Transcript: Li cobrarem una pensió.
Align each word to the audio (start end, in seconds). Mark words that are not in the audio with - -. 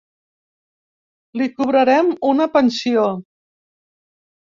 Li 1.41 1.47
cobrarem 1.59 2.09
una 2.31 2.47
pensió. 2.55 3.05